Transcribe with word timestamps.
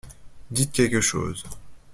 Dites 0.49 0.71
quelque 0.73 0.99
chose. 0.99 1.43